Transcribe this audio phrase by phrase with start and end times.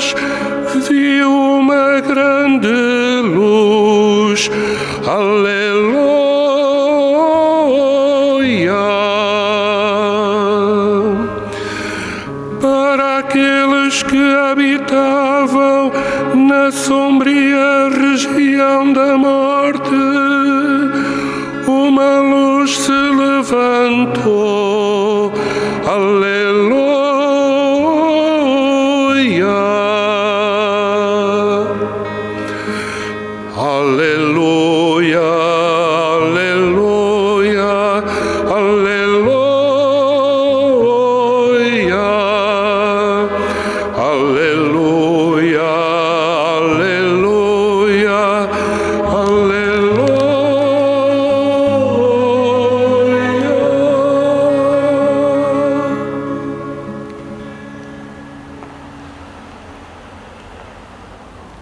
[0.00, 0.14] trevas
[0.88, 2.68] viu uma grande
[3.22, 4.50] luz.
[5.06, 5.99] Aleluia.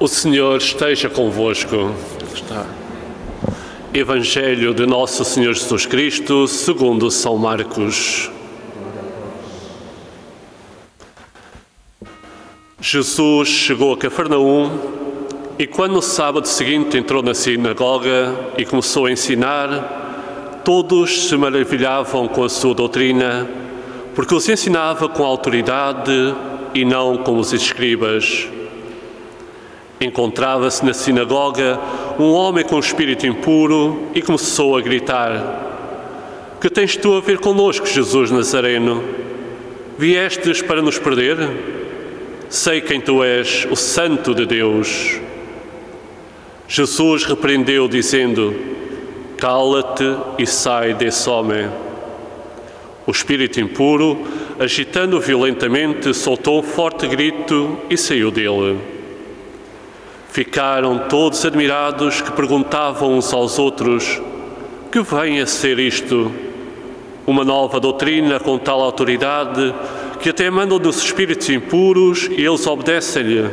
[0.00, 1.92] O Senhor esteja convosco.
[2.32, 2.64] Está.
[3.92, 8.30] Evangelho de Nosso Senhor Jesus Cristo, segundo São Marcos.
[12.80, 14.70] Jesus chegou a Cafarnaum
[15.58, 22.28] e, quando no sábado seguinte entrou na sinagoga e começou a ensinar, todos se maravilhavam
[22.28, 23.50] com a sua doutrina,
[24.14, 26.36] porque os ensinava com autoridade
[26.72, 28.48] e não como os escribas.
[30.00, 31.78] Encontrava-se na sinagoga
[32.18, 37.86] um homem com espírito impuro e começou a gritar: Que tens tu a ver conosco,
[37.86, 39.02] Jesus Nazareno?
[39.98, 41.36] Viestes para nos perder?
[42.48, 45.20] Sei quem tu és, o Santo de Deus.
[46.68, 48.54] Jesus repreendeu, dizendo:
[49.36, 51.68] Cala-te e sai desse homem.
[53.04, 54.22] O espírito impuro,
[54.60, 58.97] agitando violentamente, soltou um forte grito e saiu dele.
[60.38, 64.22] Ficaram todos admirados que perguntavam uns aos outros:
[64.92, 66.30] Que vem a ser isto?
[67.26, 69.74] Uma nova doutrina com tal autoridade
[70.20, 73.50] que até mandam dos espíritos impuros e eles obedecem-lhe.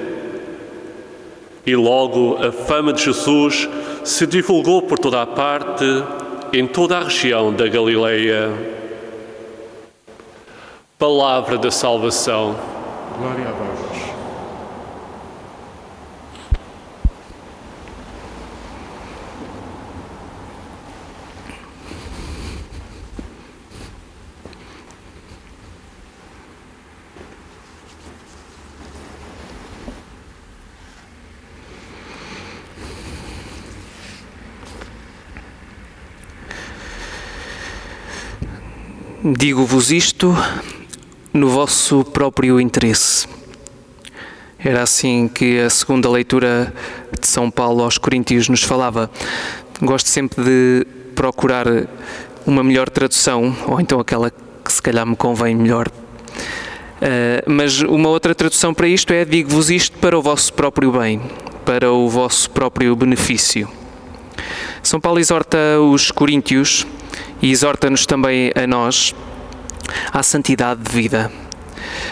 [1.65, 3.67] E logo a fama de Jesus
[4.03, 5.83] se divulgou por toda a parte,
[6.53, 8.51] em toda a região da Galileia.
[10.99, 12.55] Palavra da salvação.
[13.17, 14.04] Glória a vós.
[39.27, 40.37] Digo-vos isto
[41.33, 43.27] no vosso próprio interesse.
[44.59, 46.71] Era assim que a segunda leitura
[47.19, 49.09] de São Paulo aos Coríntios nos falava.
[49.81, 51.65] Gosto sempre de procurar
[52.45, 55.87] uma melhor tradução, ou então aquela que se calhar me convém melhor.
[55.87, 61.19] Uh, mas uma outra tradução para isto é: digo-vos isto para o vosso próprio bem,
[61.65, 63.67] para o vosso próprio benefício.
[64.83, 66.85] São Paulo exorta os coríntios
[67.41, 69.13] e exorta-nos também a nós
[70.11, 71.31] à santidade de vida.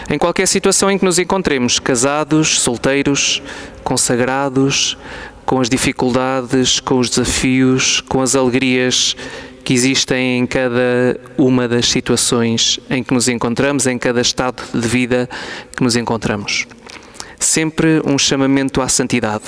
[0.08, 3.42] Em qualquer situação em que nos encontremos, casados, solteiros,
[3.82, 4.96] consagrados,
[5.44, 9.16] com as dificuldades, com os desafios, com as alegrias
[9.64, 14.86] que existem em cada uma das situações em que nos encontramos, em cada estado de
[14.86, 15.28] vida
[15.74, 16.66] que nos encontramos.
[17.38, 19.44] Sempre um chamamento à santidade.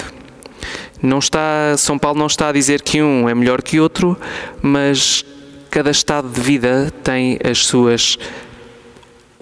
[1.02, 4.18] Não está, São Paulo não está a dizer que um é melhor que outro,
[4.62, 5.24] mas
[5.70, 8.18] cada estado de vida tem as suas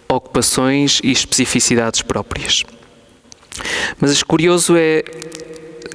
[0.08, 2.64] ocupações e especificidades próprias.
[4.00, 5.02] Mas curioso é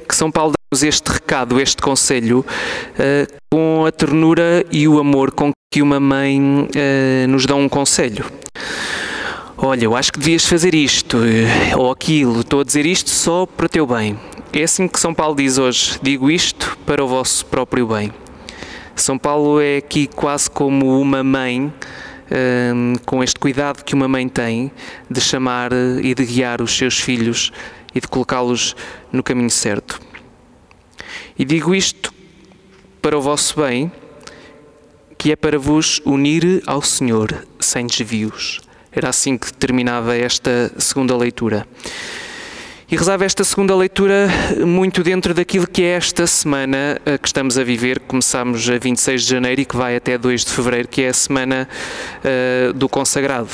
[0.08, 5.30] que São Paulo dá-nos este recado, este conselho, uh, com a ternura e o amor
[5.30, 8.24] com que uma mãe uh, nos dá um conselho.
[9.56, 11.18] Olha, eu acho que devias fazer isto
[11.76, 14.18] ou aquilo, estou a dizer isto só para o teu bem.
[14.52, 18.10] É assim que São Paulo diz hoje: digo isto para o vosso próprio bem.
[19.00, 21.72] São Paulo é aqui quase como uma mãe,
[22.74, 24.70] um, com este cuidado que uma mãe tem
[25.08, 27.50] de chamar e de guiar os seus filhos
[27.94, 28.76] e de colocá-los
[29.10, 29.98] no caminho certo.
[31.38, 32.12] E digo isto
[33.00, 33.90] para o vosso bem,
[35.16, 38.60] que é para vos unir ao Senhor sem desvios.
[38.92, 41.66] Era assim que terminava esta segunda leitura.
[42.90, 44.28] E rezava esta segunda leitura
[44.66, 48.00] muito dentro daquilo que é esta semana eh, que estamos a viver.
[48.00, 51.14] Começamos a 26 de janeiro e que vai até 2 de fevereiro, que é a
[51.14, 51.68] semana
[52.18, 53.50] uh, do consagrado.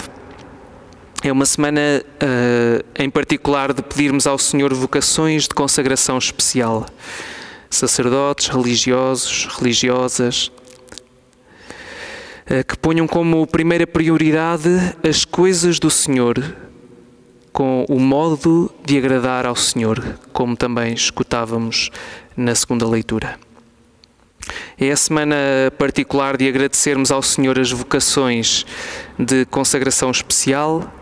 [1.22, 6.86] É uma semana uh, em particular de pedirmos ao Senhor vocações de consagração especial.
[7.68, 10.50] Sacerdotes, religiosos, religiosas,
[12.50, 14.70] uh, que ponham como primeira prioridade
[15.06, 16.65] as coisas do Senhor
[17.56, 21.90] com o modo de agradar ao Senhor, como também escutávamos
[22.36, 23.38] na segunda leitura.
[24.78, 25.34] É a semana
[25.78, 28.66] particular de agradecermos ao Senhor as vocações
[29.18, 30.92] de consagração especial.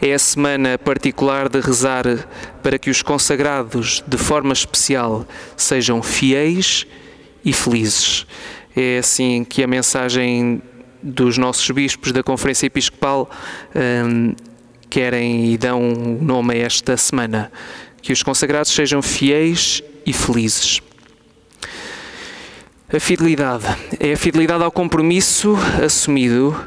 [0.00, 2.06] É a semana particular de rezar
[2.62, 5.26] para que os consagrados, de forma especial,
[5.58, 6.86] sejam fiéis
[7.44, 8.26] e felizes.
[8.74, 10.62] É assim que a mensagem
[11.02, 13.30] dos nossos bispos da Conferência Episcopal
[13.76, 14.34] hum,
[14.88, 15.80] querem e dão
[16.20, 17.52] nome a esta semana.
[18.00, 20.80] Que os consagrados sejam fiéis e felizes.
[22.92, 23.66] A fidelidade
[24.00, 26.58] é a fidelidade ao compromisso assumido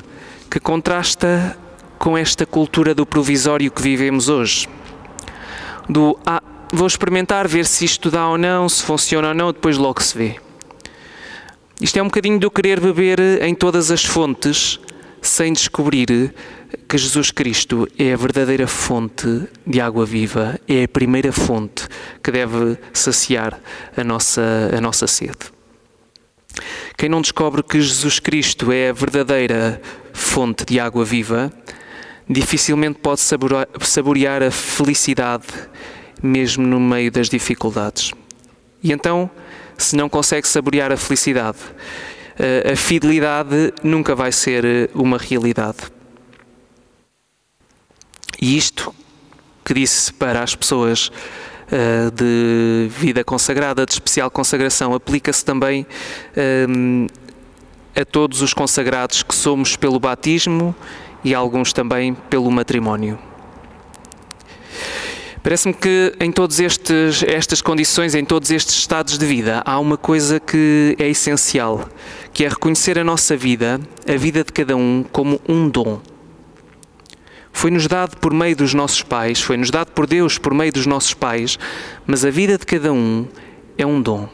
[0.49, 1.57] que contrasta
[1.97, 4.67] com esta cultura do provisório que vivemos hoje.
[5.89, 9.77] Do ah, vou experimentar, ver se isto dá ou não, se funciona ou não, depois
[9.77, 10.35] logo se vê.
[11.81, 14.79] Isto é um bocadinho do querer beber em todas as fontes
[15.21, 16.33] sem descobrir
[16.87, 21.87] que Jesus Cristo é a verdadeira fonte de água viva, é a primeira fonte
[22.23, 23.59] que deve saciar
[23.95, 24.41] a nossa,
[24.75, 25.51] a nossa sede.
[26.97, 29.81] Quem não descobre que Jesus Cristo é a verdadeira
[30.13, 31.51] fonte de água viva,
[32.29, 35.47] dificilmente pode saborear a felicidade,
[36.21, 38.11] mesmo no meio das dificuldades.
[38.83, 39.29] E então,
[39.77, 41.59] se não consegue saborear a felicidade,
[42.71, 45.77] a fidelidade nunca vai ser uma realidade.
[48.41, 48.93] E isto
[49.63, 55.85] que disse para as pessoas uh, de vida consagrada, de especial consagração, aplica-se também
[56.35, 57.07] uh,
[57.95, 60.75] a todos os consagrados que somos pelo batismo
[61.23, 63.19] e alguns também pelo matrimónio.
[65.43, 70.39] Parece-me que em todas estas condições, em todos estes estados de vida, há uma coisa
[70.39, 71.89] que é essencial,
[72.31, 75.99] que é reconhecer a nossa vida, a vida de cada um, como um dom
[77.53, 81.13] foi-nos dado por meio dos nossos pais, foi-nos dado por Deus por meio dos nossos
[81.13, 81.59] pais,
[82.05, 83.27] mas a vida de cada um
[83.77, 84.27] é um dom.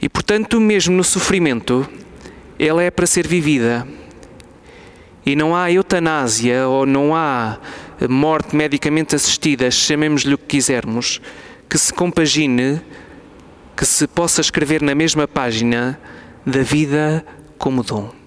[0.00, 1.88] E portanto, mesmo no sofrimento,
[2.58, 3.86] ela é para ser vivida.
[5.24, 7.58] E não há eutanásia ou não há
[8.08, 11.20] morte medicamente assistida, chamemos-lhe o que quisermos,
[11.68, 12.80] que se compagine,
[13.76, 15.98] que se possa escrever na mesma página
[16.44, 17.24] da vida
[17.56, 18.21] como dom.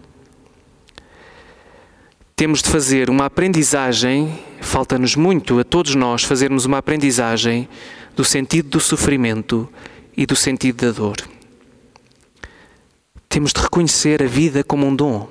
[2.38, 7.66] Temos de fazer uma aprendizagem, falta-nos muito a todos nós fazermos uma aprendizagem
[8.14, 9.70] do sentido do sofrimento
[10.18, 11.16] e do sentido da dor.
[13.30, 15.30] Temos de reconhecer a vida como um dom.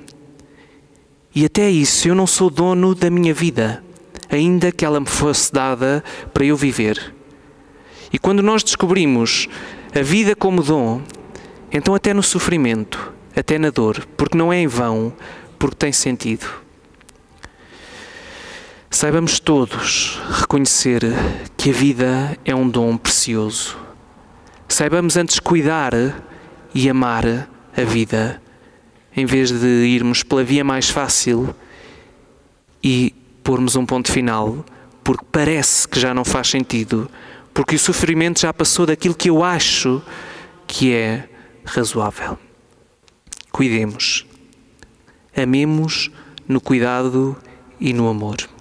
[1.35, 3.83] E até isso, eu não sou dono da minha vida,
[4.27, 7.13] ainda que ela me fosse dada para eu viver.
[8.11, 9.47] E quando nós descobrimos
[9.93, 11.03] a vida como dom,
[11.71, 15.13] então até no sofrimento, até na dor, porque não é em vão,
[15.59, 16.64] porque tem sentido.
[18.95, 21.01] Saibamos todos reconhecer
[21.57, 23.75] que a vida é um dom precioso.
[24.69, 25.91] Saibamos antes cuidar
[26.73, 27.25] e amar
[27.75, 28.41] a vida,
[29.13, 31.53] em vez de irmos pela via mais fácil
[32.81, 34.63] e pormos um ponto final,
[35.03, 37.11] porque parece que já não faz sentido,
[37.53, 40.01] porque o sofrimento já passou daquilo que eu acho
[40.65, 41.27] que é
[41.65, 42.39] razoável.
[43.51, 44.25] Cuidemos,
[45.35, 46.09] amemos
[46.47, 47.35] no cuidado
[47.77, 48.54] e no amor.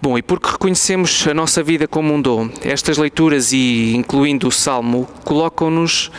[0.00, 4.52] Bom, e porque reconhecemos a nossa vida como um dom, estas leituras e incluindo o
[4.52, 6.10] Salmo colocam-nos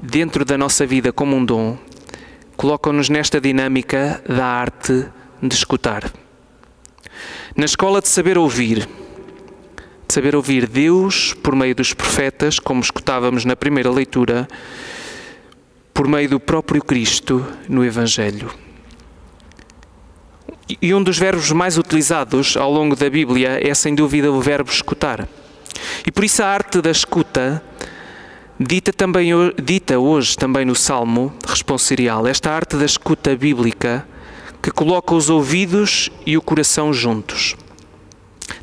[0.00, 1.76] dentro da nossa vida como um dom,
[2.56, 5.06] colocam-nos nesta dinâmica da arte
[5.42, 6.10] de escutar.
[7.54, 8.88] Na escola de saber ouvir,
[10.08, 14.48] de saber ouvir Deus por meio dos profetas, como escutávamos na primeira leitura,
[15.92, 18.63] por meio do próprio Cristo no Evangelho.
[20.80, 24.70] E um dos verbos mais utilizados ao longo da Bíblia é, sem dúvida, o verbo
[24.70, 25.28] escutar.
[26.06, 27.62] E por isso a arte da escuta,
[28.58, 29.30] dita, também,
[29.62, 34.06] dita hoje também no Salmo responsorial, esta arte da escuta bíblica
[34.62, 37.54] que coloca os ouvidos e o coração juntos.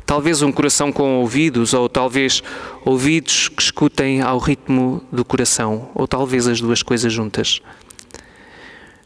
[0.04, 2.42] Talvez um coração com ouvidos, ou talvez
[2.84, 7.60] ouvidos que escutem ao ritmo do coração, ou talvez as duas coisas juntas.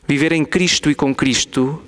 [0.09, 1.83] Viver em Cristo e com Cristo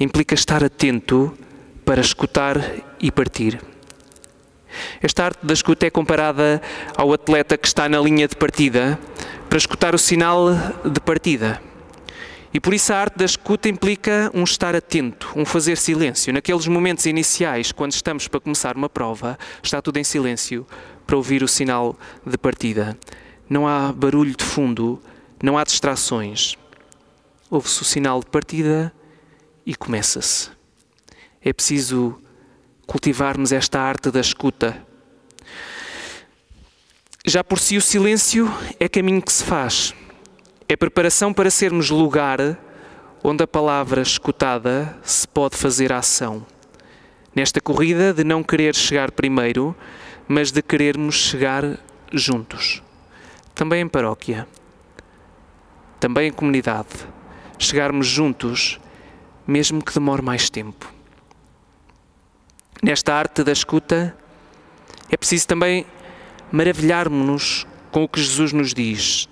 [0.00, 1.36] implica estar atento
[1.84, 2.56] para escutar
[2.98, 3.60] e partir.
[5.02, 6.62] Esta arte da escuta é comparada
[6.96, 8.98] ao atleta que está na linha de partida
[9.48, 10.48] para escutar o sinal
[10.84, 11.60] de partida.
[12.52, 16.32] E por isso a arte da escuta implica um estar atento, um fazer silêncio.
[16.32, 20.66] Naqueles momentos iniciais, quando estamos para começar uma prova, está tudo em silêncio
[21.06, 22.96] para ouvir o sinal de partida.
[23.48, 25.00] Não há barulho de fundo,
[25.42, 26.56] não há distrações.
[27.50, 28.92] Ouve-se o sinal de partida
[29.70, 30.50] e começa-se.
[31.40, 32.20] É preciso
[32.88, 34.84] cultivarmos esta arte da escuta.
[37.24, 39.94] Já por si, o silêncio é caminho que se faz.
[40.68, 42.58] É preparação para sermos lugar
[43.22, 46.44] onde a palavra escutada se pode fazer ação.
[47.32, 49.76] Nesta corrida de não querer chegar primeiro,
[50.26, 51.78] mas de querermos chegar
[52.12, 52.82] juntos.
[53.54, 54.48] Também em paróquia,
[56.00, 56.88] também em comunidade.
[57.56, 58.80] Chegarmos juntos,
[59.50, 60.92] mesmo que demore mais tempo.
[62.82, 64.16] Nesta arte da escuta,
[65.10, 65.84] é preciso também
[66.52, 69.28] maravilharmos-nos com o que Jesus nos diz,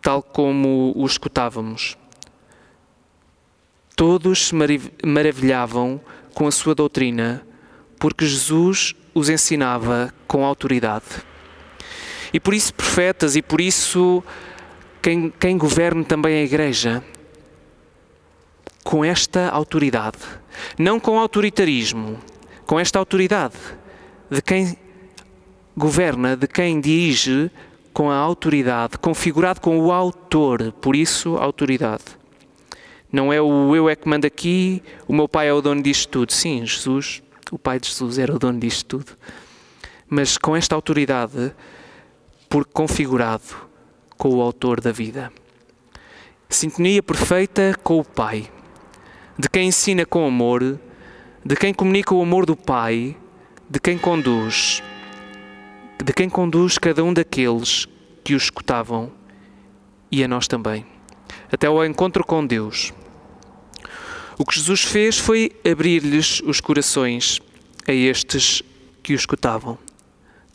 [0.00, 1.98] tal como o escutávamos.
[3.96, 4.54] Todos se
[5.04, 6.00] maravilhavam
[6.32, 7.44] com a sua doutrina,
[7.98, 11.04] porque Jesus os ensinava com autoridade.
[12.32, 14.22] E por isso, profetas, e por isso,
[15.02, 17.02] quem, quem governe também a Igreja,
[18.88, 20.16] com esta autoridade,
[20.78, 22.18] não com autoritarismo,
[22.66, 23.58] com esta autoridade
[24.30, 24.78] de quem
[25.76, 27.50] governa, de quem dirige
[27.92, 32.04] com a autoridade, configurado com o autor, por isso, autoridade.
[33.12, 36.08] Não é o eu é que manda aqui, o meu pai é o dono disto
[36.08, 36.32] tudo.
[36.32, 39.18] Sim, Jesus, o pai de Jesus era o dono disto tudo.
[40.08, 41.54] Mas com esta autoridade,
[42.48, 43.54] por configurado
[44.16, 45.30] com o autor da vida.
[46.48, 48.50] Sintonia perfeita com o Pai,
[49.38, 50.80] de quem ensina com amor,
[51.44, 53.16] de quem comunica o amor do Pai,
[53.70, 54.82] de quem conduz
[56.04, 57.86] de quem conduz cada um daqueles
[58.24, 59.12] que o escutavam
[60.10, 60.86] e a nós também,
[61.52, 62.92] até ao encontro com Deus.
[64.38, 67.40] O que Jesus fez foi abrir-lhes os corações
[67.86, 68.62] a estes
[69.02, 69.76] que o escutavam,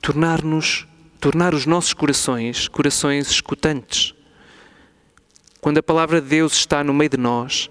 [0.02, 0.88] tornar-nos,
[1.20, 4.14] tornar os nossos corações corações escutantes.
[5.60, 7.70] Quando a palavra de Deus está no meio de nós,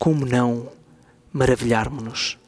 [0.00, 0.72] como não
[1.30, 2.38] maravilharmos-nos?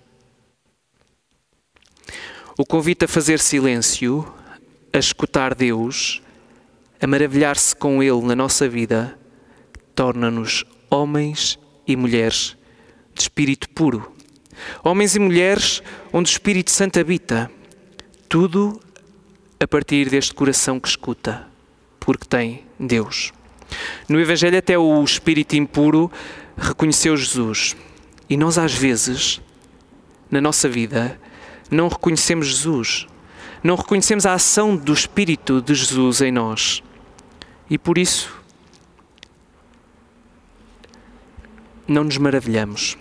[2.56, 4.26] O convite a fazer silêncio,
[4.90, 6.22] a escutar Deus,
[6.98, 9.18] a maravilhar-se com Ele na nossa vida,
[9.94, 12.56] torna-nos homens e mulheres
[13.14, 14.10] de espírito puro.
[14.82, 17.50] Homens e mulheres onde o Espírito Santo habita.
[18.30, 18.80] Tudo
[19.60, 21.46] a partir deste coração que escuta,
[22.00, 23.30] porque tem Deus.
[24.08, 26.10] No Evangelho, até o espírito impuro
[26.56, 27.76] reconheceu Jesus.
[28.28, 29.40] E nós, às vezes,
[30.30, 31.18] na nossa vida,
[31.70, 33.06] não reconhecemos Jesus,
[33.62, 36.82] não reconhecemos a ação do Espírito de Jesus em nós.
[37.68, 38.34] E por isso,
[41.86, 42.96] não nos maravilhamos.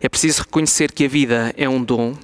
[0.00, 2.14] É preciso reconhecer que a vida é um dom,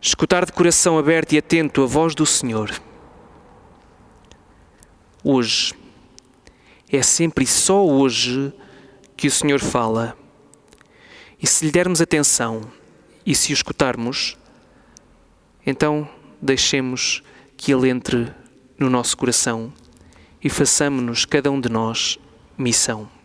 [0.00, 2.70] escutar de coração aberto e atento a voz do Senhor.
[5.22, 5.74] Hoje,
[6.90, 8.52] é sempre e só hoje
[9.16, 10.16] que o Senhor fala
[11.38, 12.62] e se lhe dermos atenção
[13.24, 14.38] e se o escutarmos,
[15.66, 16.08] então
[16.40, 17.22] deixemos
[17.54, 18.32] que ele entre
[18.78, 19.70] no nosso coração
[20.42, 22.18] e façamos-nos, cada um de nós,
[22.56, 23.19] missão.